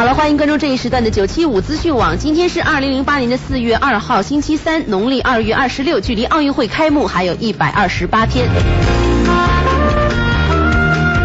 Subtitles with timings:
[0.00, 2.16] 好了，欢迎关注这一时段的九七五资讯网。
[2.16, 8.48] 今天是二零零八年的四月二号，星期三，农历二月二十六，距离奥运会开幕还有一百二十八天。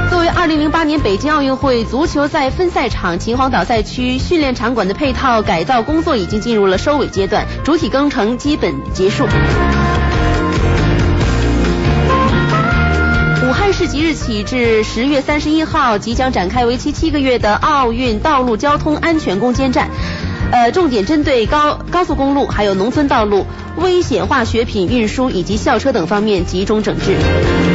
[0.10, 9.26] 作为二零零八年北京奥运会足球赛分赛场秦皇岛赛区训练场馆的配套改造工作已经进入了收尾阶段，主体工程基本结束。
[13.66, 19.90] 二十即日起至十月三十一号即将展开为期七个月的奥运道路交通安全攻坚战，
[20.52, 23.48] 呃，重点针对高高速公路、还有农村道路、
[23.78, 27.75] 危险化学品运输以及校车等方面集中整治。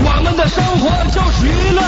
[0.00, 1.80] 我们的生活就是娱乐，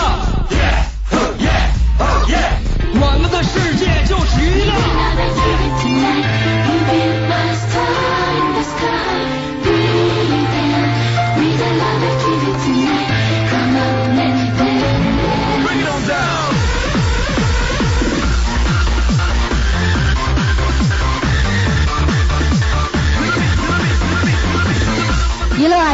[2.99, 6.50] 我们的世界就是娱乐。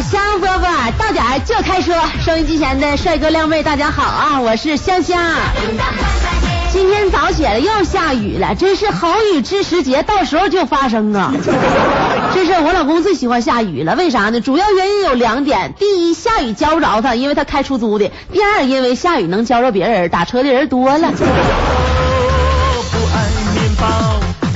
[0.02, 5.20] 香饽饽到点儿就开车，收音机前的帅哥靓妹大家好啊，我是香香。
[6.72, 11.34] 今天早起来又下雨了，真是好雨知时节，到时候就发生啊！
[12.36, 14.39] 这是我老公最喜欢下雨了，为啥呢？
[14.39, 21.11] 主要原因有两点：第一，下雨浇不着他，因为他开出租的；第二，因为下雨能浇着别人，打车的人多了。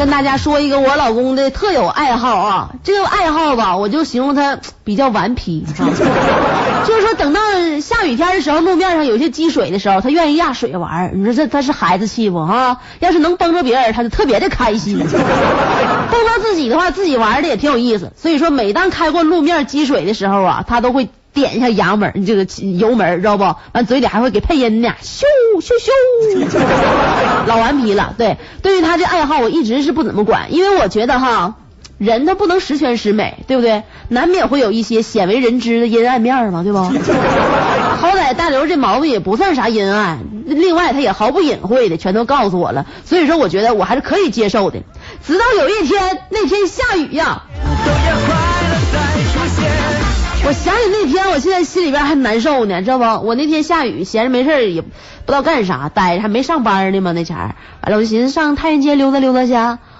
[0.01, 5.85] 跟大家说一个我老公的特有爱好啊，这个爱好吧，我就形容他比较顽皮啊，
[6.87, 7.39] 就是说等到
[7.79, 11.11] 下雨天的时候，路面上有些积水的时候，他愿意压水玩。
[11.13, 12.77] 你说这他是孩子气不啊？
[12.99, 18.11] 要是能帮着别人，他就特别的开心； 帮到自己的话，自己玩的也挺有意思。
[18.17, 22.45] 所以说，每当开过路面积水的时候啊，他都会点一下油门，这个
[22.77, 23.55] 油门知道不？
[23.73, 25.23] 完嘴里还会给配音呢，咻
[25.61, 26.57] 咻咻，
[27.47, 28.13] 老顽皮了。
[28.17, 31.55] 对，对于他这爱好，我一直是不怎么管，因为我觉得哈，
[31.97, 33.83] 人他不能十全十美，对不对？
[34.09, 36.79] 难免会有一些鲜为人知的阴暗面嘛，对不？
[38.01, 44.79] 好歹大刘这毛病也不算啥阴暗，另外他也毫不隐晦的全都告诉我了，所以说我觉得我还是可以接受的。
[45.25, 47.43] 直到有一天，那天下雨呀。
[50.43, 53.27] 我想起那天，我现在心里边还难受呢，知道不？
[53.27, 54.87] 我那天下雨，闲着没事也不
[55.27, 57.11] 知道干啥，待着还没上班呢嘛。
[57.11, 59.53] 那前儿完了，我就寻思上太原街溜达溜达去，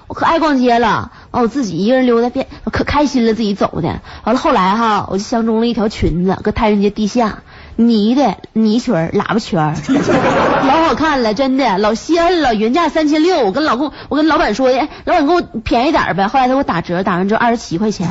[0.07, 1.11] 我可爱逛街了。
[1.29, 4.01] 完我自己一个人溜达，变可开心了，自己走的。
[4.23, 7.43] 完了后来哈，我就相中了一条裙子，搁太原街地下
[7.75, 13.45] 呢的呢裙、喇叭裙，老好看了，真的老稀罕了，原价三千六。
[13.45, 16.27] 我跟老公，我跟老板说的，老板给我便宜点呗。
[16.27, 18.09] 后来他给我打折，打完之后二十七块钱。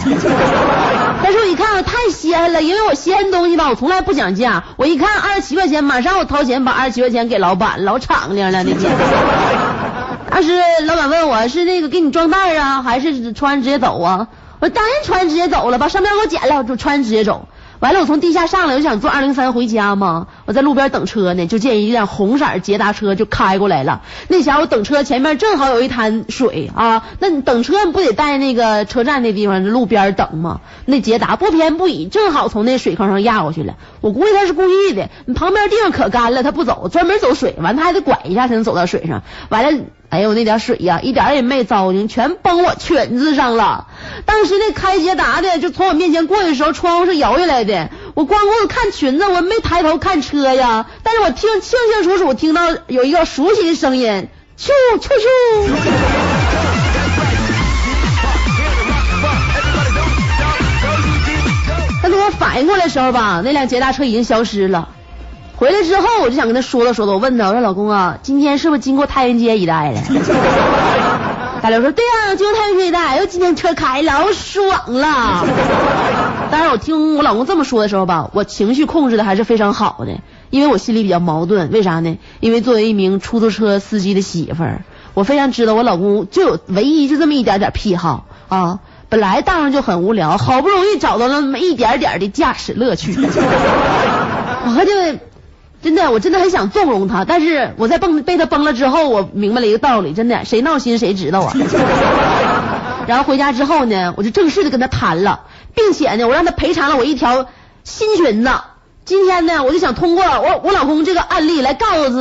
[1.23, 4.65] 但是我一看我，太稀罕了，因为我稀罕东西吧，我从来不讲价。
[4.77, 8.91] 我一看二十七块钱，马上我掏钱把二十七块钱给老板，老敞亮了那天。
[10.31, 10.53] 当时
[10.87, 14.29] 老板问我是那个给你装袋啊，还是穿直接走啊？
[14.61, 17.49] 我当然穿直接走了，把上面给我剪了，我就穿直接走。
[17.81, 20.27] 完了，我从地下上来，我想坐二零三回家嘛。
[20.45, 24.03] 我在路边等车呢，就见一辆红色捷达车就开过来了。
[24.29, 30.61] 那前我等车前面正好有一滩水啊，那你等车不得在那个车站那地方路边等吗？
[30.85, 33.77] 那捷达不偏不倚，正好从那水坑上压过去了。
[34.03, 39.23] 我估计他是故意的，你旁边地方可干了，他不走，专门走水，完他还得拐一下才能走到水上。
[39.49, 39.85] 完了。
[40.11, 43.87] 哎呦，那点水呀，一点也没糟践，全崩我裙子上了。
[44.27, 47.91] 当时那开捷达的就从我面前过去的时候，窗户是摇下来的。
[48.15, 50.87] 我光顾着看裙子，我没抬头看车呀。
[51.05, 54.29] 但是我听清清楚楚听到有一个熟悉的声音，
[54.59, 55.11] 咻咻咻。
[62.03, 64.89] 但等我反应过来的时候吧，那辆捷达车已经消失了。
[65.61, 70.01] 回来之后，我就想跟他说道说道，我问他，我说老公啊，今天是不是经过太原街一带了？
[71.63, 75.45] 大刘说对呀、经过太原街一带，又今天车开老爽了。
[76.51, 81.71] 当然，我听我老公这么说的时候吧，我情绪控制的还是非常好的，因为我心里比较矛盾。
[81.71, 82.17] 为啥呢？
[82.41, 84.81] 因为作为一名出租车司机的媳妇儿，
[85.13, 88.79] 我非常知道我老公就有唯一就这么一点点癖好啊。
[89.11, 95.19] 本来当上就很无聊，好不容易找到了那么一点点的驾驶乐趣， 我就
[95.83, 101.53] 真的我真的很想纵容他，但是我在崩被他崩了之后，我明白了一个道理，真的 谁闹心谁知道啊。
[103.09, 105.41] 然后回家之后呢，我就正式的跟他谈了，
[105.75, 107.47] 并且呢，我让他赔偿了我一条
[107.83, 108.51] 新裙子。
[109.05, 112.21] 今天呢，我就想通过我我老公这个案例来告诉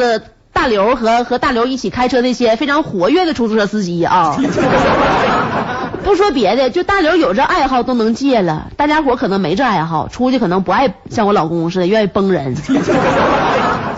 [0.54, 4.38] 大刘和和大刘一起开车那些非常活跃的出租车司机啊。
[6.04, 12.56] 不说别的，就大刘有这爱好都能戒了，大家伙可能没这爱好，出去可能不爱像我老公似的愿意崩人。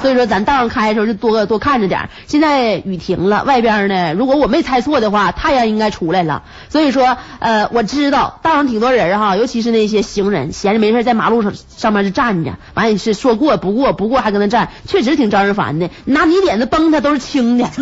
[0.01, 2.09] 所以说咱道上开的时候就多多看着点。
[2.27, 6.43] 现在雨停了，外边呢，如果我没猜错的话，太阳应该出来了。
[6.69, 15.89] 所以说，呃，我知道道上挺多人哈，尤其是那些行人，闲着没事在马路上上面就站着，完了是说过不过，不过还搁那站，确实挺招人烦的。
[16.05, 17.65] 拿泥点子崩他都是轻的。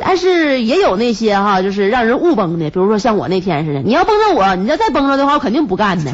[0.00, 6.10] 但是也有那些哈，就是让人误崩的，比如说像我那天似的，你要崩着我，你要再崩着的话，我肯定不干的。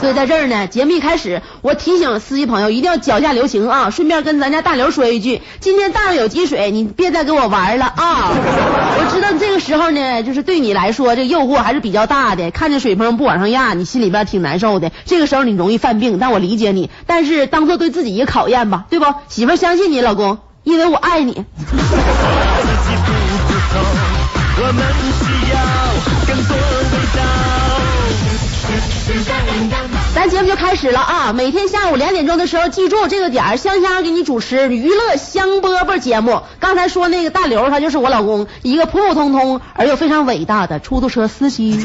[0.00, 3.90] 所以在这儿呢，节目一开始，我提醒司机朋友一定要脚下留情啊！
[3.90, 8.30] 顺便跟咱家大刘说一句，今天道上有积水，你别再跟我玩了啊！
[8.32, 14.90] 我知道这个时候呢，就是对你来说，这诱惑还是比较大的，看见水坑不往上压，你心里边挺难受的。
[15.04, 19.04] 这个时候你容易犯病，但我理解你，但是当做对自己一个考验吧，对不？
[19.28, 21.44] 媳妇相信你，老公，因为我爱你。
[30.30, 31.32] 节目就开始了啊！
[31.32, 36.40] 每天下午两点钟的时候，记住这个点儿，香香给你主持娱乐香饽饽节目。
[36.60, 41.76] 刚才说那个大刘，他就是我老公，一个普普通通而又非常伟大的出租车司机。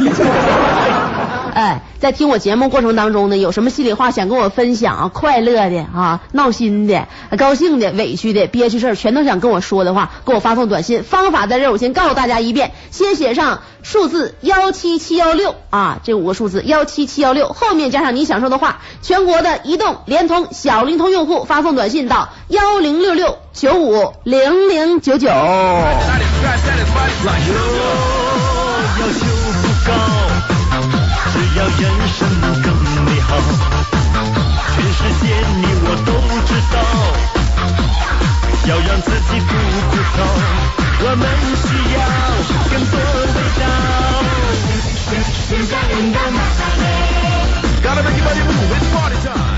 [1.55, 5.09] 哎，在听我节目过程当中呢，有什么心里话想跟我分享？
[5.09, 7.07] 快乐的啊，闹心的，
[7.37, 11.03] 高兴的，委屈的，憋屈事儿，全都想跟我说的话，给我发送短信。
[11.03, 18.81] 方法在这儿，我先告诉大家一遍：先写上数字幺七七幺六啊，这五个数字幺七七幺六，后面加上你想说的话。
[19.01, 25.29] 全国的移动、联通、小灵通用户发送短信到幺零六六九五零零九九。
[31.77, 32.27] 人生
[32.63, 32.73] 更
[33.05, 33.29] 美好，
[34.73, 35.23] 全世界
[35.57, 36.09] 你我都
[36.45, 36.75] 知道。
[38.67, 39.51] 要让自己不
[39.91, 40.17] 枯燥，
[41.01, 41.23] 我们
[41.61, 41.97] 需要
[42.71, 43.63] 更多味道。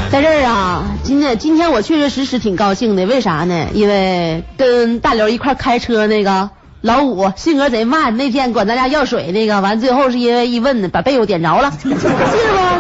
[0.10, 3.68] 在这儿啊，今天今天我确确实实挺高兴的，为啥呢？
[3.74, 6.50] 因为跟大刘一块开车那个。
[6.88, 12.08] 老五性格贼慢，那天管咱家要水那个，完最后是因为一问呢，把被窝点着了，记得不？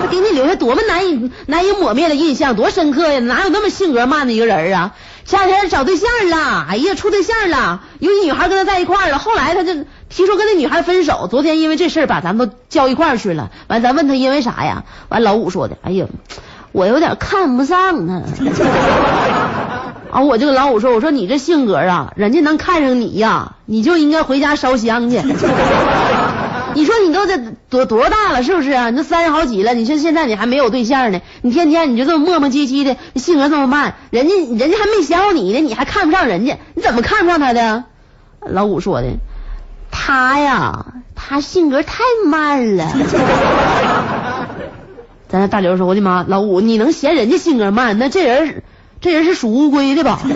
[0.02, 3.20] 他给你留下多么难以难以抹灭的印象，多深刻呀！
[3.20, 4.94] 哪有那么性格慢的一个人啊？
[5.26, 9.74] 前两天找对象了，哎呀，处对象了，有一女孩跟他在一块了，后来他就
[10.08, 11.28] 提出跟那女孩分手。
[11.30, 14.86] 昨天因为这事儿把咱们都叫一块儿去了，完咱问他因为啥呀？
[15.10, 16.06] 完老五说的，哎呀，
[16.72, 18.22] 我有点看不上他。
[20.18, 20.22] 啊！
[20.22, 25.22] 我就跟老五说：“我说你这性格啊，人家能看上你呀，你就应该回家烧香去。
[26.74, 27.38] 你说你都这
[27.70, 28.90] 多多大了，是不是啊？
[28.90, 37.84] 你都三十好几了，你说现在你还没有对象呢，你天天你就这么磨磨唧唧的，性格这么慢，人家人家还没想你呢，你还看不上人家，你怎么看不上他的？”
[38.42, 39.08] 老五说的
[39.92, 42.92] ：“他呀，他性格太慢了。
[45.30, 48.00] ”咱家大刘说：“我的妈，老五你能嫌人家性格慢？
[48.00, 48.64] 那这人。”
[49.02, 50.20] 这人是属乌龟的吧？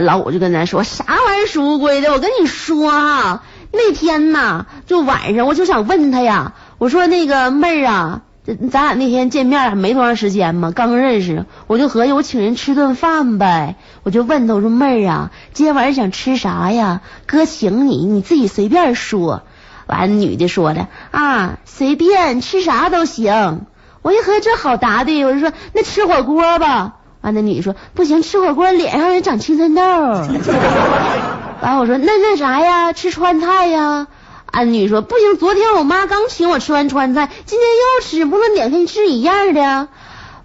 [0.00, 2.12] 老五就跟咱说啥玩意儿属乌龟的？
[2.12, 8.22] 我跟你说啊，那天呐，就晚上我就想问他呀，我说那个妹儿啊，
[8.70, 17.00] 咱俩那天见面还没多长时间嘛，刚认识，我就合计我请人吃顿饭呗，我就问他我说妹儿啊，今天晚上想吃啥呀？
[17.26, 19.42] 哥请你，你自己随便说。
[19.86, 23.62] 完，女的说了啊，随便吃啥都行。
[24.08, 26.94] 我一合这好答的，我就说那吃火锅吧。
[27.20, 29.82] 完，那女的说不行，吃火锅脸上也长青春痘。
[29.82, 34.06] 完， 我说那那啥呀，吃川菜呀。
[34.50, 39.60] 俺女说不行，昨天我妈刚请我吃完川菜，今天又吃，不能两天吃一样的。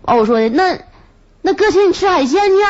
[0.01, 0.79] 完，我说的那
[1.41, 2.61] 那哥请你吃海鲜去。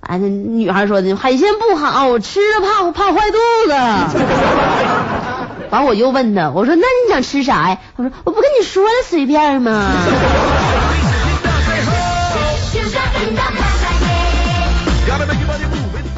[0.00, 3.38] 俺那女孩说的海鲜不好，吃了怕怕坏肚
[3.68, 3.72] 子。
[5.70, 7.78] 完我又问他，我说那你想吃啥呀？
[7.96, 9.90] 他说我不跟你说了，随便吗？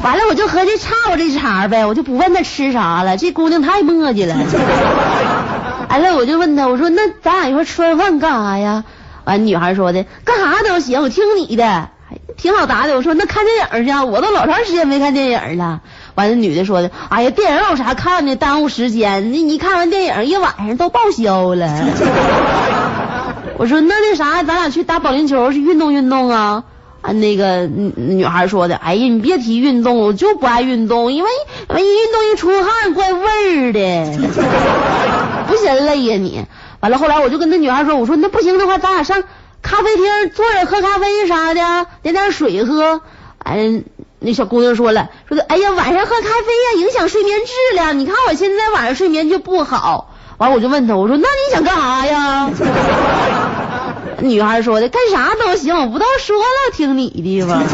[0.01, 3.17] 完了我就合计差我这茬呗，我就不问他吃啥了。
[3.17, 4.35] 这姑娘太磨叽了。
[5.89, 8.83] 完了我就问他，我说那咱俩一块吃完饭干啥呀？
[9.25, 11.89] 完女孩说的干啥都行，我听你的。
[12.37, 12.95] 挺好答的。
[12.95, 15.81] 我说那看电影去啊，我都老长时间没看电影了。
[16.19, 19.31] 完了，女的说的，哎呀，电影有啥看的，耽误时间。
[19.31, 21.65] 你你看完电影一晚上都报销了。
[23.57, 26.65] 我说那那啥，咱俩去打保龄球去运动运动啊。
[27.01, 31.29] 啊，那个女孩说的，哎呀，你别提运动，我就不爱运动，因为
[31.69, 34.27] 一运动一出汗怪味儿的，
[35.47, 36.45] 不嫌累呀你。
[36.81, 39.23] 完了，后来我就跟那女孩说，我说那不行的话，咱俩上
[39.61, 42.99] 咖啡厅坐着喝咖啡啥的，点点水喝。
[43.37, 43.81] 哎，
[44.19, 47.97] 那小姑娘说了，说的，哎呀，晚上喝咖啡呀，影响睡眠质量。
[47.99, 50.13] 你看我现在晚上睡眠就不好。
[50.37, 52.49] 完，我就问她，我说那你想干啥呀？
[54.19, 57.63] 女孩说的，干啥都行，我不都说了，听你的吗？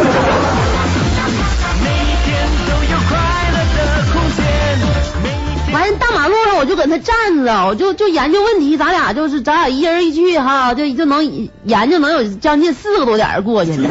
[5.74, 13.90] 完大马路上我就搁那站着，我就就研究问题，咱俩就是咱俩一人一句哈，就就能研究能有将近四个多点过去了。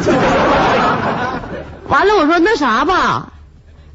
[1.87, 3.33] 完了，我说那啥吧，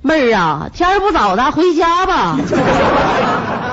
[0.02, 2.38] 妹儿啊，天不早，咱回家吧。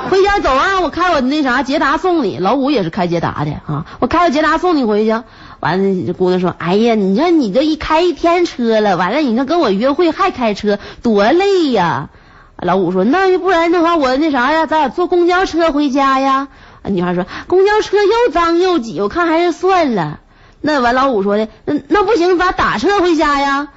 [0.10, 0.80] 回家走啊！
[0.82, 3.86] 我开我那啥捷达送你，老五也是开捷达的啊。
[4.00, 5.22] 我开个捷达送你回去。
[5.60, 12.10] 完了，这姑娘说：“哎呀，你说你这一开一天车了，完了你这跟我约会还开车，多累呀！”
[12.58, 16.48] 老五说：“那要不然的话，我那啥呀，咱俩坐公交车回家呀。”
[16.88, 20.20] 女孩说：“公交车又脏又挤，我看还是算了。”
[20.62, 23.68] 那完，老五说的：“那那不行，咱打车回家呀。”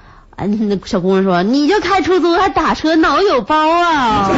[0.46, 4.30] 那小姑娘说：“你就开出租还打车，脑子有包啊？”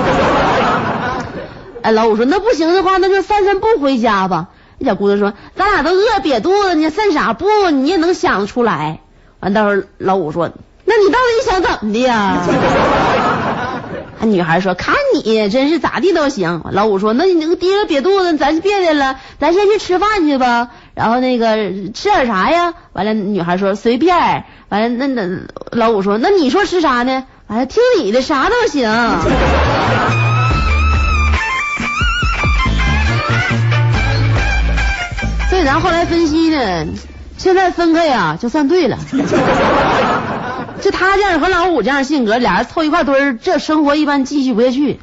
[1.82, 4.48] 哎，老五说那不行的话，那就散散步回家吧。
[4.78, 9.00] 那小姑娘说，咱俩都饿瘪肚子呢，散啥步你也能想得出来。
[9.40, 10.50] 完，到时候老五说，
[10.84, 12.38] 那你到底想怎么的呀？
[14.22, 16.62] 女孩说，看你真是咋地都行。
[16.70, 20.68] 老五说，那你那个低着瘪肚子，咱别的了，咱先去吃饭去吧。
[20.94, 21.56] 然后那个
[21.92, 22.74] 吃点啥呀？
[22.92, 24.44] 完了，女孩说随便。
[24.72, 25.28] 完了，那那
[25.72, 27.24] 老五说，那你说吃啥呢？
[27.46, 28.88] 完了，听你的，啥都行。
[35.50, 36.86] 所以咱后来分析呢，
[37.36, 38.96] 现在分开呀就算对了。
[40.80, 44.98] 就他这样和老五这样性格，俩人凑一块堆儿，这生活一般继续不下去。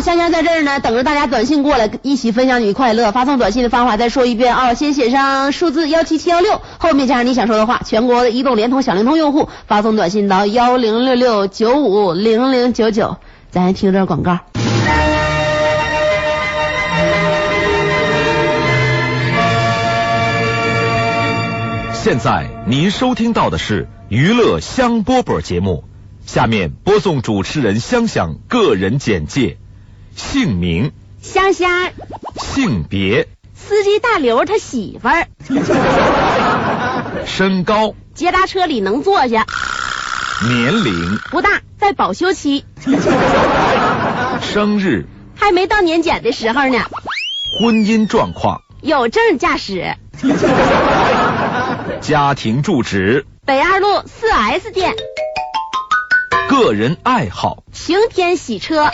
[0.00, 3.12] 香香在这儿呢，等着大家短信过来，一起分享你快乐。
[3.12, 7.82] 发送短信的方法再说一遍啊，先写上数字幺七七幺六，后面加上你想说的话。
[7.84, 13.18] 全国的移动、联通、小灵通用户发送短信到幺零六六九五零零九九。
[13.50, 14.38] 咱听段广告。
[21.92, 25.84] 现在您收听到的是娱乐香饽饽节目。
[26.24, 29.58] 下面播送主持人香香个人简介：
[30.20, 30.92] 姓名。
[31.22, 31.90] 香香，
[32.36, 33.26] 性别。
[33.54, 35.26] 司机大刘他媳妇儿，
[37.26, 37.94] 身高。
[38.14, 39.46] 捷达车里能坐下，
[40.46, 41.18] 年龄。
[41.30, 42.64] 不大，在保修期，
[44.40, 45.06] 生日。
[45.34, 46.78] 还没到年检的时候呢，
[47.60, 48.60] 婚姻状况。
[48.82, 49.96] 有证驾驶，
[52.00, 53.26] 家庭住址。
[53.46, 54.94] 北二路四 S 店。
[56.48, 58.90] 个人爱好：晴天洗车。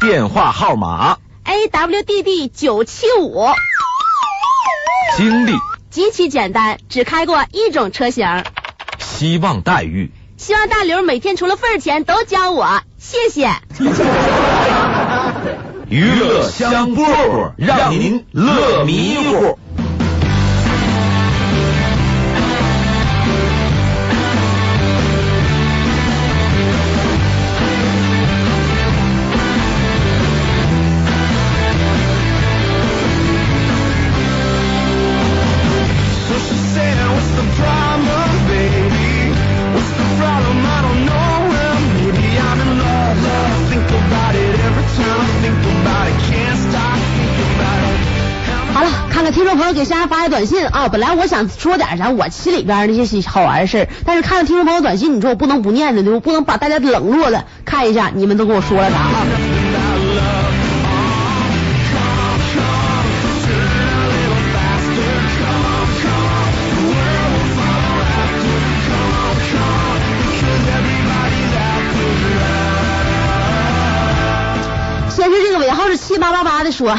[0.00, 3.44] 电话号码：A W D D 九七五。
[5.18, 5.52] 经历：
[5.90, 8.42] 极其简单，只开过一种车型。
[8.98, 13.50] 希望待遇：希望大刘每天除了份钱都教我，谢谢。
[15.90, 19.58] 娱乐香饽饽，让您乐迷糊。
[49.50, 57.46] 众朋友给珊珊发来短信啊，本来我想说点啥我心里边那些好玩的事但是看到听众朋友短信，你说我不能不念的，我不能把大家冷落了。
[57.64, 59.26] 看一下你们都跟我说了啥啊？
[75.08, 76.96] 先是这个尾号是七八八八的说。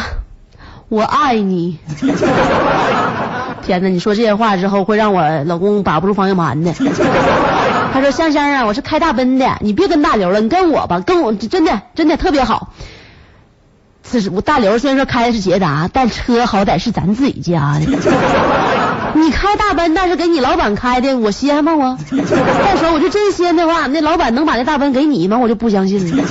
[0.91, 1.77] 我爱你，
[3.63, 3.87] 天哪！
[3.87, 6.73] 你说这些话之后，会让我老公把不住方向盘的。
[7.93, 12.73] 他说：“香香啊，我是开大奔的，你别跟大刘了，你跟我吧，跟我真的真的特别好。”
[14.03, 17.85] 此时我大刘虽然说开的是捷达，但车好歹是咱自己家的。
[19.13, 21.97] 你开大奔，但是给你老板开的，我仙吗我？
[22.11, 25.37] 再说我就真仙的话，那老板能把那大奔给你吗？
[25.39, 26.23] 我就不相信了。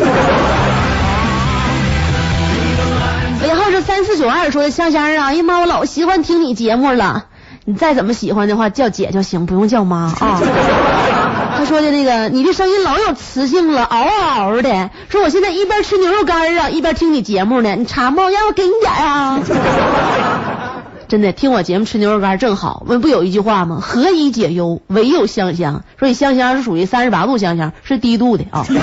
[3.81, 7.27] 三四九二说的香香啊，哎呀妈，我老喜欢听你节目了。
[7.67, 10.41] 你再怎么喜欢的话，叫姐就行，不用叫妈啊。
[11.57, 14.91] 他说的那个，你的声音老有磁性了，嗷嗷嗷的。
[15.09, 17.77] 说我现在一边吃牛肉干啊，一边听你节目呢。
[17.77, 18.23] 你馋不？
[18.23, 19.41] 让我给你点啊。
[21.07, 22.85] 真的，听我节目吃牛肉干正好。
[22.87, 23.81] 问不有一句话吗？
[23.83, 25.85] 何以解忧，唯有香香。
[25.99, 28.65] 所以香香是属于三十八度香香，是低度的啊。
[28.69, 28.77] 尾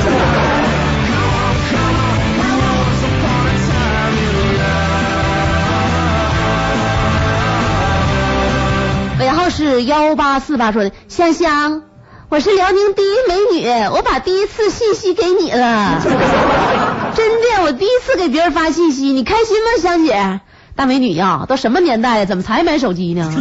[9.77, 11.84] 是幺八四八说的，香香，
[12.29, 16.01] 我是辽宁第一美女，我把第一次信息给你了。
[17.13, 20.39] 真的，我第一次给别人发信息，你开心吗，香姐？
[20.75, 23.31] 大美女呀，都什么年代了，怎么才买手机呢？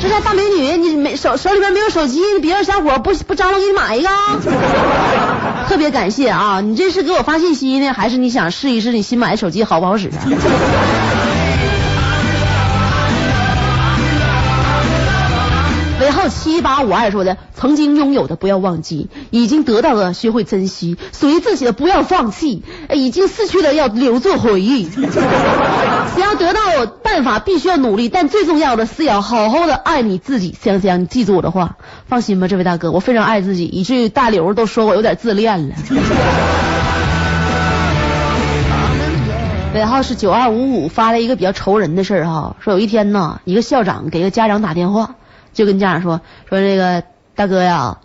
[0.00, 4.08] 是啊，大美女，你没手手里边没有手机，别的小伙不不张罗给你买一个？
[5.68, 10.24] 特别感谢啊，你这是给我发信息呢，还是你想试一试你新买的手机好不好使啊？
[16.28, 22.62] 七八五二说的，曾经拥有的不要忘记，已经得到的学会珍惜，属于自己的不要放弃，
[22.92, 24.88] 已经失去的要留作回忆。
[26.14, 30.56] 想要得到办法，必须要努力，但最重要的是要好好的爱你自己。
[30.60, 31.76] 香香，你记住我的话，
[32.06, 35.74] 放心吧，这位大哥，我非常爱自己，以至于大刘都说我有点自恋了。
[39.74, 45.16] 尾号是九二五五发了一个比较愁人的事儿哈，说有一天呢，一个校长给一个家长打电话。
[45.54, 47.02] 就跟家长说说这个
[47.34, 47.98] 大哥呀，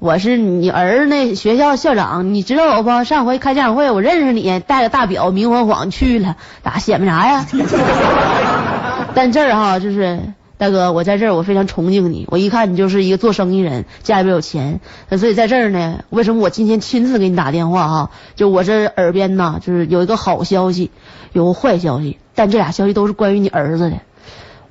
[0.00, 3.04] 我是你儿那学校校长，你知道我不？
[3.04, 7.46] 上回开家长会我认识你，带个大表明晃晃去了，咋显摆啥呀？
[9.14, 10.20] 但这儿哈就是
[10.58, 14.80] 大哥，我在这儿我非常崇敬你，我一看你就是一个做生意人，家里边有钱，
[15.16, 18.10] 所以在这儿呢，为什么我今天亲自给你打电话哈？
[18.34, 20.90] 就我这耳边呢，就是有一个好消息，
[21.32, 23.96] 有个坏消息，但这俩消息都是关于你儿子的。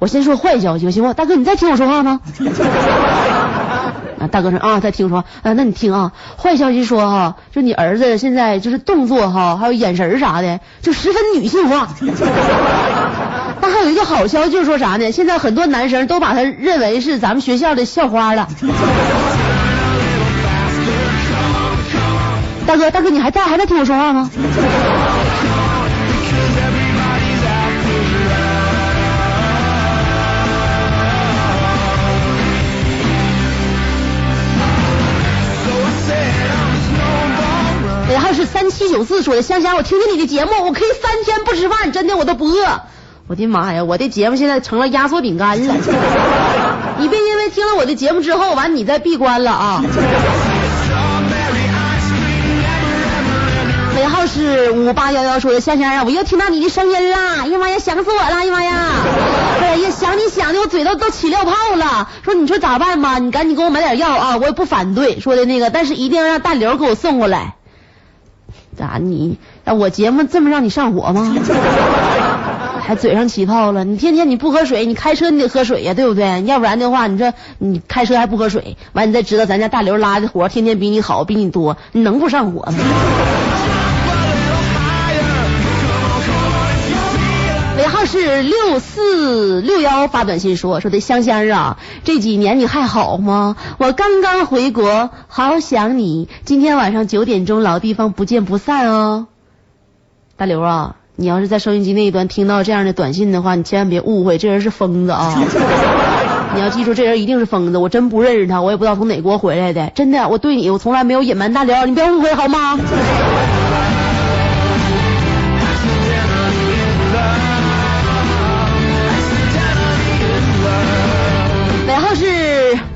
[0.03, 1.13] 我先说坏消息，行不？
[1.13, 2.19] 大哥，你在听我说话吗？
[4.19, 11.87] 啊，大哥说啊，在听说啊，那你听啊，坏消息说哈，就你儿子现在就是动作哈，还有眼神啥的，就十分女性化。
[13.61, 15.09] 那还有一个好消息，就是说啥呢？
[15.09, 18.45] 现在很多男生都把他认为是咱们学校的校花了。
[22.67, 24.29] 大哥，大哥，你还在还在听我说话吗？
[38.13, 42.81] 尾号是三七九四说的，香香，我听听你的节目，我可以三天不吃饭，真的我都不饿。
[43.25, 45.73] 我的妈呀，我的节目现在成了压缩饼干了。
[46.99, 49.83] 你别因为听了我的节目之后，完你再闭关了啊。
[53.97, 57.41] 尾号是五八幺幺说的，香香啊，我又听到你的声音啦！
[57.41, 58.35] 哎呀妈呀，想死我了！
[58.35, 58.73] 哎呀妈呀，
[59.59, 62.09] 哎呀，想你想的我嘴都都起尿泡了。
[62.23, 63.17] 说你说咋办吧？
[63.17, 64.37] 你赶紧给我买点药啊！
[64.37, 67.55] 我也不反对，说的那个，但是一定要让大刘给我送过来。
[68.73, 69.37] 咋你？
[69.65, 71.35] 我节目这么让你上火吗？
[72.85, 73.85] 还嘴上起泡了？
[73.85, 76.43] 你天天你不喝水，你开车你得喝水呀，对不对？
[76.43, 82.73] 要不然的话，你说你开车还不喝水，完你再知道咱家大刘拉的活天天比你好，比你多，你能不上火吗？
[88.13, 93.55] 是六四六幺发短信说说的香香啊，这几年你还好吗？
[93.79, 96.29] 我刚刚回国，好想你。
[96.45, 99.25] 今天晚上九点钟老地方不见不散哦。
[100.37, 105.33] 大刘啊，你要是在收音机那一端听到这样的短信的话，你千万别误会，这人是疯子啊！
[106.53, 111.51] 你要记住，这人一定是疯子，我真不认识他，我也不知道从哪国回来的，真的，我对你我从来没有隐瞒。
[111.51, 112.77] 大刘，你别误会好吗？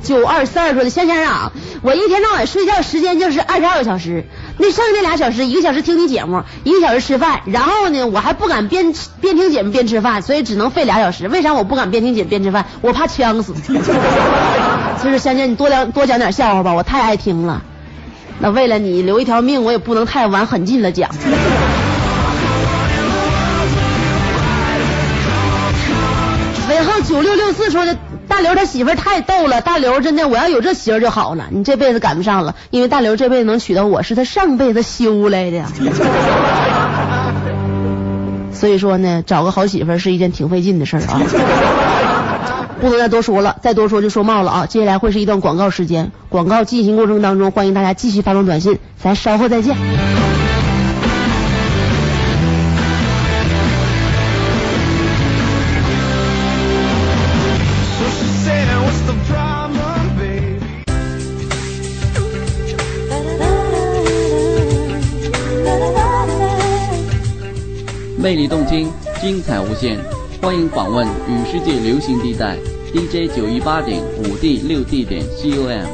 [0.08, 4.24] 九二四二说的，香香啊，我一天到晚睡觉时间就是二十二个小时，
[4.58, 11.28] 那剩下那俩小时，一个小时听你节目，一个小时吃饭，然后呢，我还不敢边边听节目边吃饭，所以只能费俩小时。
[11.28, 12.66] 为啥我不敢边听节目边吃饭？
[12.80, 13.54] 我怕呛死。
[15.02, 17.62] 其实香香，你多讲多讲点笑话吧，我太爱听了。
[18.40, 21.10] 那为了你留一条命，我也不能太往狠劲了讲。
[26.70, 31.48] 尾号九六六四说的，大大刘他媳妇太逗了，大刘真的，我要有这媳妇就好了。
[31.50, 35.66] 你这辈子赶不上了，因为大刘这辈子能娶到我是他上辈子修来的。
[38.54, 41.20] 所以说呢，找个好媳妇是一件挺费劲的事儿啊。
[42.80, 44.66] 不能再多说了，再多说就说冒了啊！
[44.68, 49.76] 接下来会是一段广告时间，广告进行过程当中，欢迎大家继续发送短信，咱稍后再见。
[68.20, 69.96] 魅力动听，精彩无限，
[70.42, 72.56] 欢迎访问与世界流行地带
[72.92, 75.86] DJ 九一八点五 D 六 D 点 COM。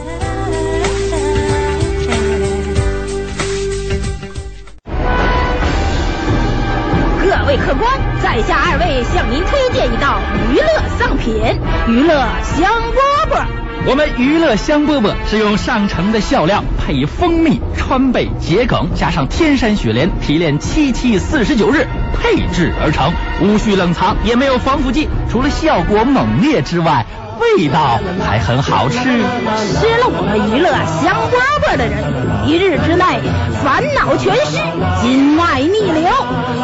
[7.19, 11.35] 各位客官，在下二位向您推荐一道娱乐上品——
[11.93, 13.45] 娱乐香饽饽。
[13.85, 21.85] 我们娱乐香饽饽是用上乘的笑料，配以蜂蜜、川贝、桔梗，加上天山雪莲提炼七七四十九日
[22.23, 27.05] 配制而成，无需冷藏，也没有防腐剂，除了效果猛烈之外，
[27.39, 28.99] 味道还很好吃。
[28.99, 30.69] 吃了我们娱乐
[31.01, 32.03] 香饽饽的人，
[32.47, 33.19] 一日之内
[33.63, 34.57] 烦恼全失，
[35.01, 36.11] 心脉逆流，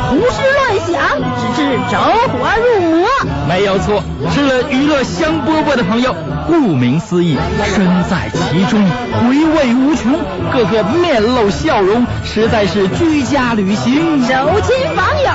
[0.10, 1.98] 胡思乱想，直至走
[2.32, 3.08] 火入魔。
[3.48, 6.16] 没有错，吃了娱乐香饽饽的朋友，
[6.48, 7.38] 顾名思义，
[7.76, 8.86] 身在其中，
[9.22, 10.14] 回味无穷，
[10.52, 15.30] 个个面露笑容，实在是居家旅行走亲访友，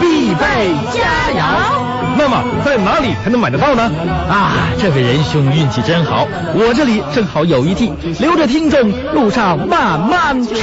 [0.00, 1.00] 必备佳
[1.36, 1.89] 肴。
[2.22, 3.90] 那么在哪里才能买得到呢？
[4.28, 10.54] 啊，这位仁兄运气真好，我这里正好有一屉，留着听众路上慢慢吃。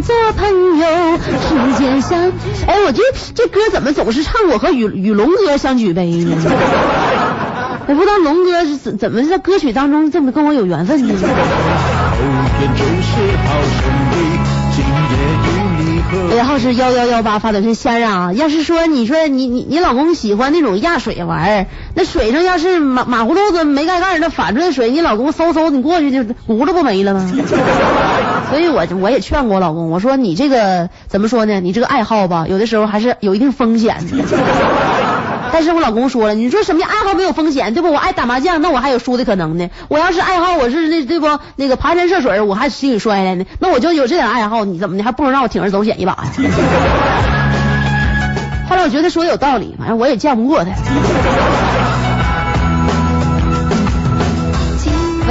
[0.00, 0.86] 做朋友，
[1.18, 2.32] 时间相。
[2.66, 3.02] 哎，我这
[3.34, 6.36] 这歌怎么总是唱我和与与龙哥相举杯呢？
[7.88, 11.14] 我不知道龙哥是怎怎么在歌曲当中这么跟我有缘分呢？
[16.30, 18.32] 尾号是幺幺幺八，发短信仙儿啊！
[18.32, 27.30] 要是说你说你你你老公喜欢那种压水玩儿，那水上要是马马葫芦子没盖盖儿，那反着水，你老公嗖嗖你过去就轱辘不没了吗？
[28.50, 31.60] 所以我我也劝过我老公，我说你这个怎么说呢？
[31.60, 34.16] 你这个爱好吧，有的时候还是有一定风险的。
[35.52, 37.92] 但是我老公说了，你说什么爱好没有风险，对不？
[37.92, 39.68] 我爱打麻将，那我还有输的可能呢。
[39.88, 43.44] 我要是爱好我是那对不那个爬山涉水，我还心里摔来呢。
[43.58, 45.04] 那我就有这点爱好，你怎么的？
[45.04, 46.24] 还不如让我铤而走险一把呀。
[48.68, 50.70] 后来我觉得说的有道理，反正我也犟不过他。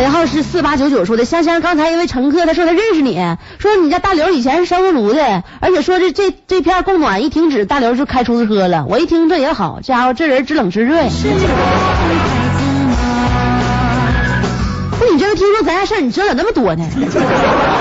[0.02, 3.24] 尾号是四八九九说的，香香刚才一位乘客他说他认识你，
[3.60, 8.88] 说你家大刘以前是烧锅炉的，而且说这这这片供暖一停止，大刘就开出租车了。
[8.90, 11.08] 我一听这也好，家伙这人知冷知热呀。
[14.98, 16.84] 不，你这个听说咱家事儿，你知道咋那么多呢？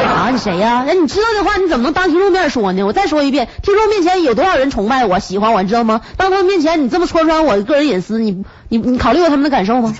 [0.07, 2.83] 啊，你谁呀、那你知道的话，你怎么能当听众面说呢？
[2.83, 6.03] 我再说一遍，听众面前有多少人崇拜我、喜欢我，你知道吗？
[6.19, 9.95] 当他们面前你这么戳穿我个人隐私，你你你考虑过他们的感受吗？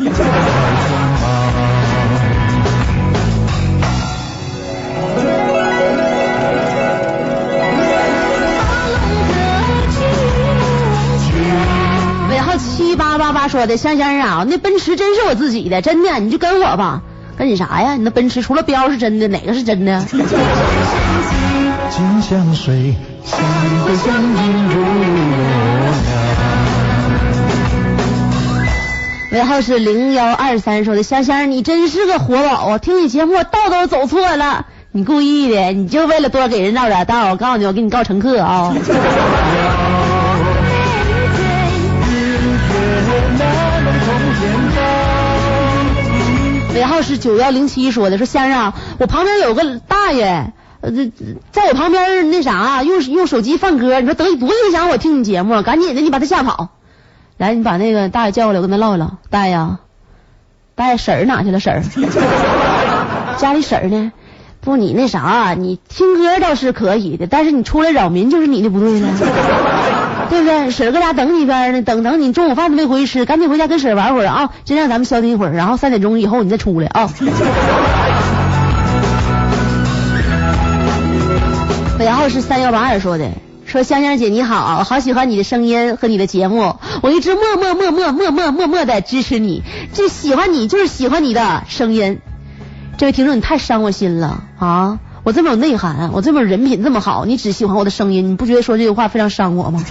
[13.41, 17.01] 他说的，香香啊，那奔驰真是我自己的，真的，你就跟我吧。
[17.39, 17.97] 跟你啥呀？
[17.97, 20.03] 你那奔驰除了标是真的，哪个是真的？
[20.03, 20.21] 金
[22.21, 23.41] 香水，相
[23.87, 24.85] 会相映入
[29.33, 32.77] 尾号是零幺二三说的，香香你真是个活宝啊！
[32.77, 37.31] 听你节目道都走错了，你故意的，你就为了多给人绕点道。
[37.31, 38.75] 我告诉你，我给你告乘客啊！
[46.81, 50.91] 然后是九幺零七说的，说先生，我旁边有个大爷，呃，
[51.53, 56.71] 在我旁边那啥，用用手机放歌，你说得多影响我听你节目，赶紧的，你把他吓跑。
[57.37, 59.13] 来，你把那个大爷叫过来，我跟他唠一唠。
[59.31, 59.57] 大爷，
[60.75, 61.61] 大爷婶儿哪去了？
[61.61, 61.83] 婶儿，
[63.39, 64.13] 家里婶儿呢？
[64.61, 69.09] 不，你那啥，你听歌倒是可以的，但是你出来扰民就是你的不对了。
[70.31, 70.71] 对不对？
[70.71, 74.51] 婶儿搁家等你边呢，等等你中午饭都没回去吃，赶紧回家跟婶儿玩会儿啊！
[74.65, 77.11] 先让咱们消停一会儿，然后三点钟以后你再出来啊。
[81.99, 83.29] 尾号是三幺八二说的，
[83.67, 92.21] 说香香姐你好，好喜欢你的声音和你的节目，我一直默默默默默默默默的支持你，就喜欢你就是喜欢你的声音。
[92.97, 94.99] 这位听众你太伤我心了啊！
[95.23, 99.85] 我这么有内涵，我这么人品这么好，你只喜欢我的声音，你不觉得说这句话非常伤我吗？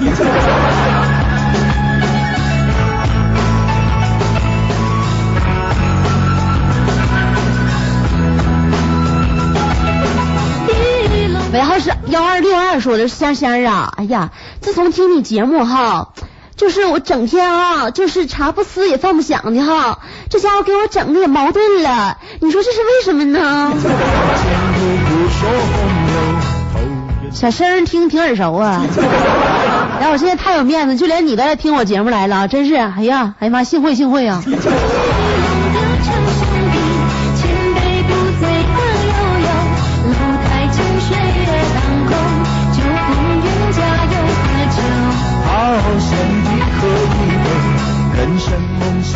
[11.51, 16.09] 尾号是幺二六二说的香香啊，哎呀，自从听你节目哈，
[16.55, 23.73] 就是我整天啊，就是茶不思也饭不想的哈，这家伙给我整的也矛盾了，你说这是为什么呢？
[27.31, 28.83] 小声听挺耳熟啊，
[29.99, 34.43] 然后我现在太有面子，就连你都来听我节目来了，真是，哎呀，哎呀妈，幸会幸会啊！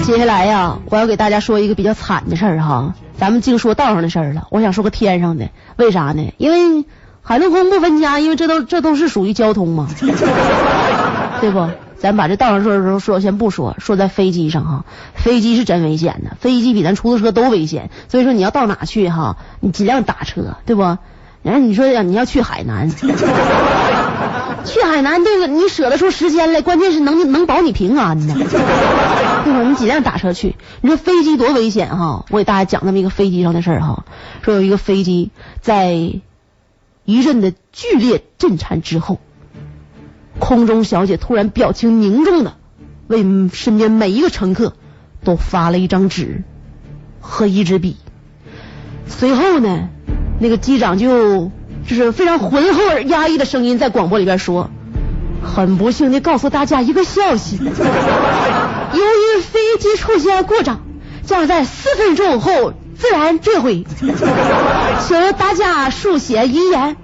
[0.06, 6.34] 接下来呀，我要给大家说一个比较惨的事儿哈，咱们净说道上的事儿了，我想说个天上的，为啥呢？
[6.38, 6.84] 因为
[7.22, 9.88] 海陆空不分家，因为这都这都是属于交通嘛，
[11.40, 11.66] 对不？
[12.00, 20.82] 咱把这道上说的时候说先不说，说在飞机上哈，飞机是真危险的，飞机比咱出租车都危险，所以说你要到哪去哈，你尽量打车，对不？
[21.44, 22.92] 然后你说你要去海南。
[24.66, 28.36] 去海南这个你舍得出时间来，关键是能能保你平安呢，
[29.44, 29.64] 对吧？
[29.64, 30.56] 你尽量打车去。
[30.82, 32.26] 你说飞机多危险哈！
[32.30, 34.06] 我给大家讲这么一个飞机上的事儿哈，
[34.42, 35.94] 说有一个飞机在
[37.06, 39.20] 一阵的剧烈震颤之后，
[40.40, 42.56] 空中小姐突然表情凝重的
[43.08, 44.74] 为身边每一个乘客
[45.24, 46.44] 都发了一张纸
[47.20, 47.98] 和一支笔。
[49.06, 49.90] 随后呢，
[50.40, 51.52] 那个机长就。
[51.86, 54.72] 就是非常浑厚而压抑的声音在广播里边说
[55.44, 60.82] ：“很不幸的告诉大家一个消息， 由于飞机出现故障，
[61.26, 63.86] 将在四分钟后自然坠毁，
[65.06, 66.96] 请大家书写遗言。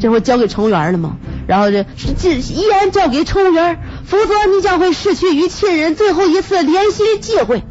[0.00, 1.16] 这会交给乘务员了吗？
[1.46, 1.84] 然后这
[2.18, 7.62] 这遗言交给乘务员，否则你将会失去与亲人最后一次联系的机会。”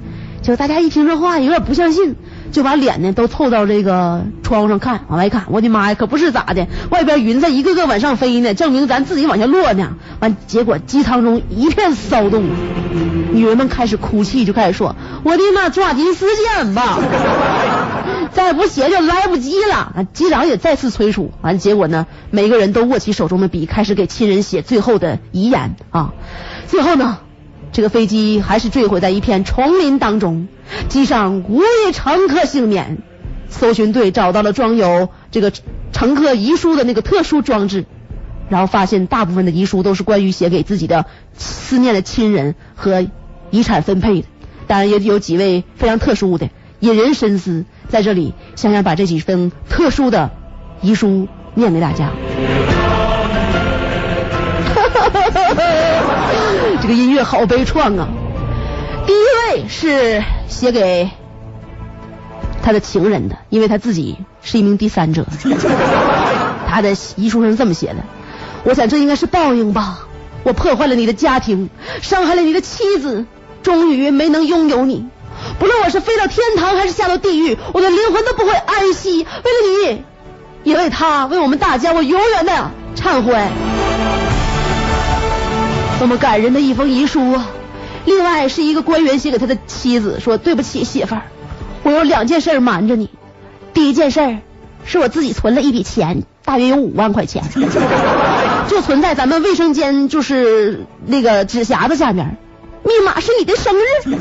[0.42, 2.16] 就大家一听这话，有点不相信。
[2.54, 5.44] 就把脸呢都凑到这个窗户上看，往外看。
[5.50, 9.96] 我的妈呀，可不是咋的，外边云在一个个往上飞呢，证明咱自己往下落呢。
[10.20, 12.46] 完，结果机舱中一片骚动，
[13.34, 17.00] 女人们开始哭泣，就开始说：“我的妈，抓紧时间吧，
[18.34, 21.32] 再不写就来不及了。”机长也再次催促。
[21.42, 26.14] 完，结果呢，每个人都握起手中的笔，开始给亲人写最后的遗言啊。
[26.68, 27.18] 最后呢。
[27.74, 30.48] 这个飞机还是坠毁在一片丛林当中，
[30.88, 33.00] 机上无一乘客幸免。
[33.50, 35.52] 搜寻队找到了装有这个
[35.92, 37.86] 乘客遗书的那个特殊装置，
[38.50, 41.06] 然后发现大部分的遗书都是关于写给自己的
[41.36, 43.06] 思念的亲人和
[43.52, 44.28] 遗产分配的，
[44.66, 47.66] 当然也有几位非常特殊的，引人深思。
[47.90, 50.32] 在这里，想想把这几份特殊的
[50.82, 52.10] 遗书念给大家。
[56.84, 58.10] 这个音乐好悲怆啊！
[59.08, 59.16] 第一
[59.56, 61.10] 位是写给
[62.62, 65.26] 他的情人的，因为他自己是一名第三者。
[66.68, 68.04] 他的遗书上这么写的：
[68.66, 70.00] 我想这应该是报应吧。
[70.44, 71.70] 我破坏了你的家庭，
[72.02, 73.26] 伤害了你的妻子，
[73.62, 75.08] 终于没能拥有你。
[75.60, 79.20] 不论我是飞到天堂还是下到地狱，我的灵魂都不会安息。
[79.20, 80.04] 为了你，
[80.66, 83.34] 也为他，为我们大家，我永远的忏悔。
[86.00, 87.50] 多么感人的一封遗书啊！
[88.06, 91.22] 另外是一个官员写给他的妻子，说：“对不起，媳妇儿，
[91.84, 93.10] 我有两件事瞒着你。
[93.74, 94.40] 第一件事
[94.84, 97.44] 是我自己存了一笔钱，大约有五万块钱，
[98.68, 102.38] 就存在咱们卫生间就是那个纸匣子下面，
[102.84, 104.18] 密码是你的生日。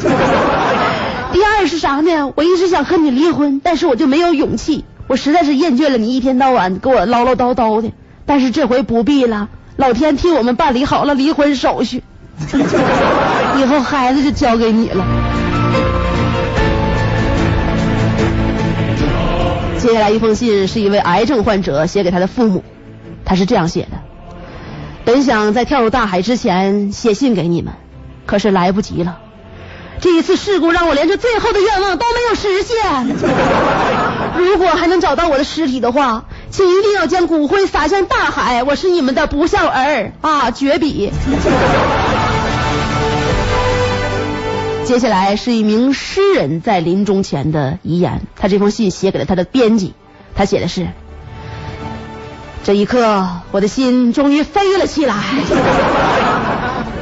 [1.32, 2.32] 第二是啥呢？
[2.36, 7.90] 我一直想和你离婚，但是我就没有勇气，我实在是厌倦了你一天到晚给我唠唠叨叨的。
[8.24, 12.02] 但是这回不必了。”老天替我们办理好了离婚手续，
[13.58, 15.04] 以后孩子就交给你了。
[19.78, 22.62] 接下来一封信是一位癌症患者写给他的父母，
[23.24, 23.98] 他是这样写的：
[25.04, 27.74] 本想在跳入大海之前写信给你们，
[28.26, 29.18] 可是来不及了。
[30.00, 33.06] 这一次事故让我连这最后的愿望都没有实现。
[34.36, 36.24] 如果还能找到我的尸体的话。
[36.52, 40.50] 请一定要将骨灰撒向大海，我是你们的不孝儿啊！
[40.50, 41.10] 绝笔。
[44.84, 49.94] 接下来是一名诗人在临终前的遗言，他这封信写给了他的编辑，
[50.34, 50.88] 他写的是：
[52.64, 55.14] 这一刻，我的心终于飞了起来。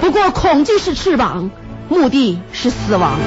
[0.01, 1.51] 不过，恐惧是翅膀，
[1.89, 3.19] 目的是死亡。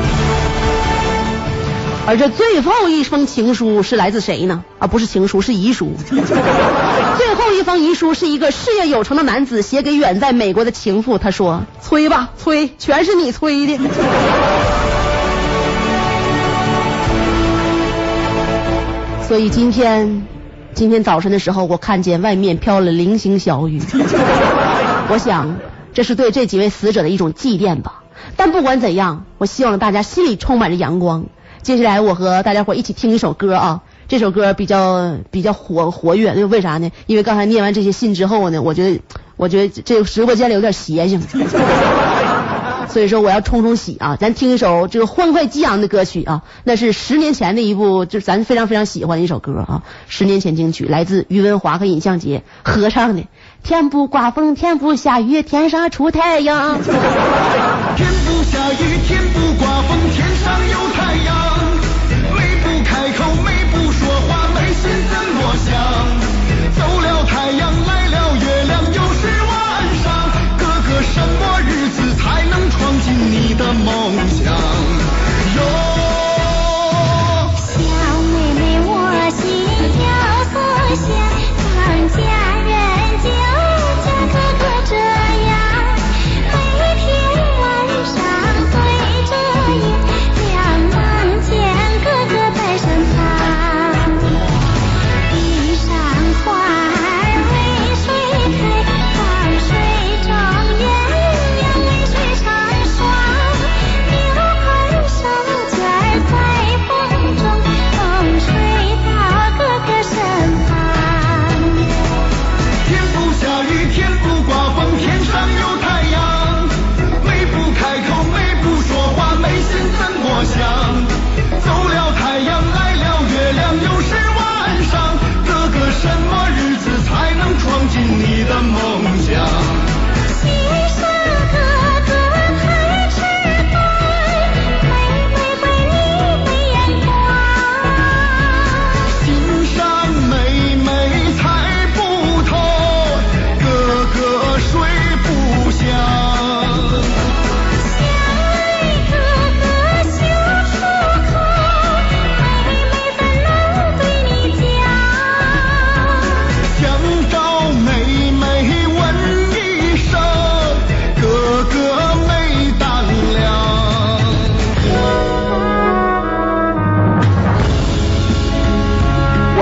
[2.05, 4.65] 而这最后一封情书是来自谁呢？
[4.77, 5.93] 啊，不是情书，是遗书。
[6.05, 13.77] 最后一封遗书是一个事业有成的男子写给远在美国的情妇，他说：“催吧，催，全是你催的。
[19.25, 20.27] ”所以今天，
[20.73, 23.81] 今天早晨的时候，我看见外面飘了零星小雨。
[25.07, 25.55] 我想，
[25.93, 28.03] 这是对这几位死者的一种祭奠吧。
[28.35, 31.27] 但不管怎样，我希望大家心里充满着阳光。
[31.63, 36.91] 接下来，我和大家伙一起听一首歌啊，这首歌比较比较活活跃，为啥呢？
[37.07, 38.99] 因为刚才念完这些信之后呢，我觉得
[39.37, 41.21] 我觉得这个直播间里有点邪性，
[42.89, 44.17] 所以说我要冲冲喜啊！
[44.19, 53.23] 咱听一首这个欢快激昂的歌曲啊，那是十年前的一部，就是咱非常非常喜欢的一首歌啊，十年前金曲，来自于文华和尹相杰合唱的。
[53.63, 56.83] 天不刮风，天不下雨，天上出太阳。
[56.83, 60.77] 天不下雨，天不刮风，天上有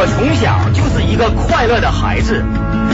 [0.01, 2.43] 我从小就是一个快乐的孩子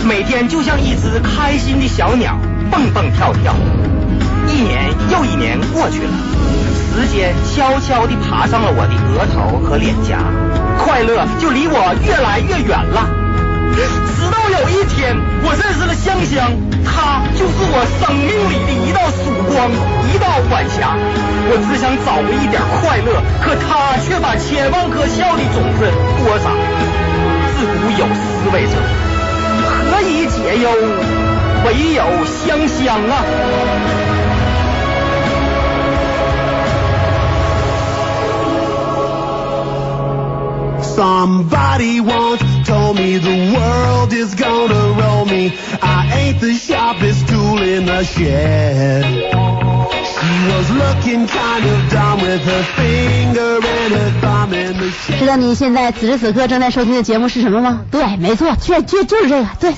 [0.06, 2.38] 每天就像一只开心的小鸟
[2.70, 3.56] 蹦蹦跳跳。
[4.50, 6.12] 一年又一年过去了
[6.92, 10.20] 时间悄悄地爬上了我的额头和脸颊
[10.78, 13.27] 快乐就离我越来越远了。
[13.76, 16.52] 直到有一天，我认识了香香，
[16.86, 19.70] 她就是我生命里的一道曙光，
[20.12, 20.96] 一道晚霞。
[21.50, 25.92] 我只想找回一点快乐，可她却把千万颗笑的种子
[26.24, 26.52] 播撒。
[27.56, 28.74] 自古有思维者，
[29.90, 30.70] 何以解忧？
[31.66, 33.26] 唯有香香啊
[40.82, 42.57] ！Somebody wants.
[42.68, 45.54] Told me the world is gonna roll me.
[45.82, 49.06] I ain't the sharpest tool in the shed.
[50.20, 55.20] She was looking kind of dumb with her finger and her thumb in the shed.
[55.20, 57.86] 知道你现在此时此刻正在收听的节目是什么吗？
[57.90, 59.72] 对，没错，就就就是这个，对。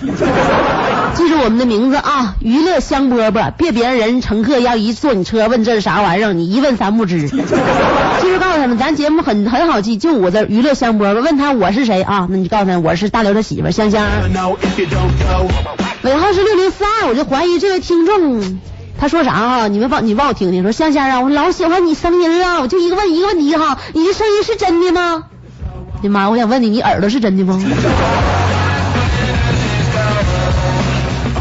[1.15, 7.27] 记住我们的名字啊，娱乐香饽饽，别别人乘客要一坐你车问这是啥玩意儿，你一问三不知。
[7.29, 11.21] 记住告诉他们，咱节目很很好记，就五字，娱乐香饽饽。
[11.21, 12.27] 问他我是谁啊？
[12.29, 14.07] 那你告诉他我是大刘的媳妇香香。
[16.03, 18.59] 尾号是六零四二，我就怀疑这位听众
[18.97, 19.67] 他说啥啊？
[19.67, 25.23] 你们帮你帮我听听，说香香啊，我老喜欢你声音啊，我就一个问一个问题哈，你的声音是真的吗？
[26.01, 27.59] 你妈，我想问你，你耳朵是真的吗？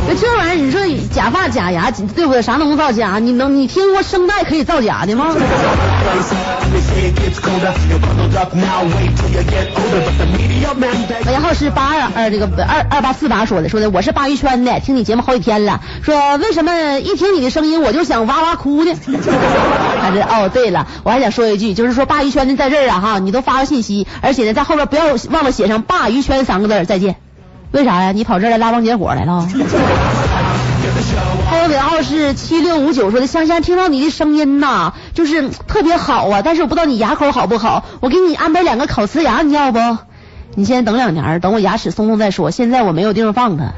[0.09, 0.81] 就这玩意儿，你说
[1.13, 2.43] 假发假牙，对不对？
[2.43, 3.19] 啥能造假？
[3.19, 5.35] 你能你听过声带可以造假的吗？
[11.27, 18.93] 尾号是八二二这个二二八四八说的，说的我是鲅鱼圈的，听你节目好几天了，说为什么一听你的声音我就想哇哇哭呢？
[20.01, 27.17] 还是哦，对了，我还想说一句，就是说鲅鱼圈的在这儿啊哈，你都发个信息，而且呢在后边不要忘了写上鲅鱼圈三个字，再见。
[27.73, 28.13] 为啥呀？
[28.13, 29.47] 你跑这儿来拉帮结伙来了？
[31.51, 39.79] 还有尾号是七六五九说的，香香听到你的声音呐，就是特别好啊，但是我不知道你牙口好不好，我给你安排两个烤瓷牙，你要不？
[40.55, 43.73] 你先等两年，等我牙齿松动再说，现在我没有地方放它。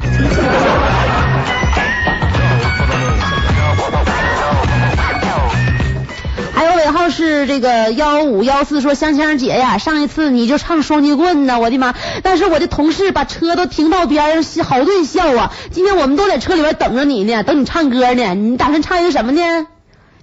[6.90, 11.94] 然后是这个幺五幺四说香香姐呀，上一次你就唱双截棍呢，我的妈！
[12.24, 15.52] 但是我的同事把车都停到边上，好顿笑啊。
[15.70, 18.34] 今天我们都在车里边等着你呢，等你唱歌呢。
[18.34, 19.68] 你打算唱一个什么呢？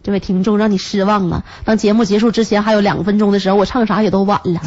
[0.03, 1.45] 这位听众让你失望了。
[1.63, 4.59] 当节目结束之前还有两分钟的时候，我唱啥也都晚了。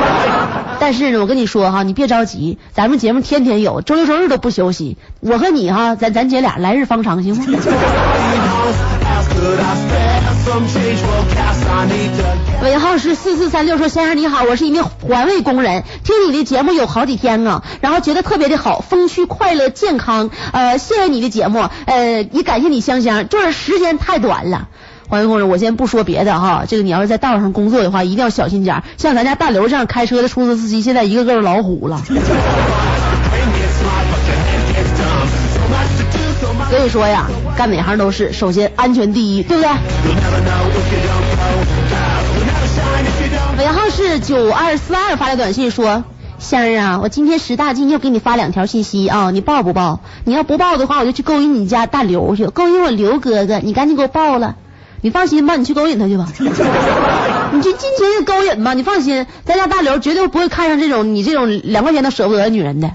[0.80, 4.96] 但是呢，我跟你说哈，你别着急，咱们节目天天有，周六周日都不休息。
[5.20, 7.44] 我和你哈，咱咱姐俩来日方长，行吗？
[12.62, 24.68] 尾号是四四三六，说先生你好，我是一名环卫工人，听你的节目有好几天啊，然后觉得特别的好，风趣快乐健康，呃，谢谢你的节目，呃，也感谢你香香，就是时间太短了。
[25.08, 32.02] 环卫工人，我先不说别的哈，这个你要是在道上工作的话，一定要小心点像咱家大刘这样开车的出租司机，现在一个个都老虎了。
[36.70, 39.70] 所以说呀，干哪行都是，首先安全第一，对不对？
[43.58, 46.04] 尾号是九二四二发来短信说，
[46.38, 50.00] 仙儿啊，我今天十大禁又给你发两条信息啊，你报不报？
[50.24, 54.56] 你要不报的话，我就去勾引你家大刘去，勾引我刘哥哥，你赶紧给我报了。
[55.00, 56.26] 你放心吧，你去勾引他去吧，
[57.52, 62.90] 你去尽情的勾引吧，你放心，咱家大刘绝对不会看上这种你这种两块钱都舍不得的女人的。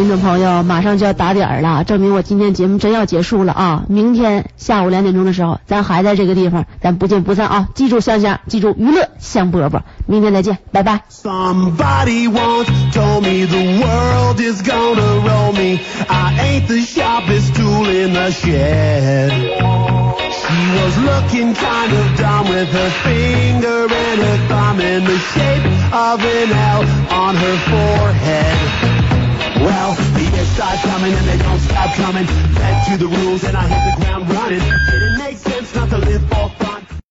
[0.00, 3.84] 听众朋友，马上就要打点儿了，证明我今天节目真要结束了啊！
[3.86, 7.68] 明天下午两点钟的时候，咱还在这个地方，咱不见不散啊！
[7.74, 11.02] 记住香香，记住娱乐香饽饽，明天再见，拜拜。
[11.10, 15.80] Somebody once told me the world is gonna roll me.
[16.08, 19.30] I ain't the sharpest tool in the shed.
[19.30, 25.66] She was looking kind of dumb with her finger and her thumb in the shape
[25.92, 28.89] of an L on her forehead.
[30.60, 32.26] Start coming and they don't stop coming.
[32.26, 34.60] Back to the rules and I hit the ground running.
[34.60, 36.30] Didn't make sense not to live